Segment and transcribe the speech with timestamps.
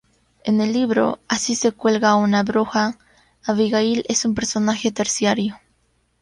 [0.43, 2.97] En el libro Así se cuelga a una bruja
[3.43, 5.59] Abigail es un personaje terciario.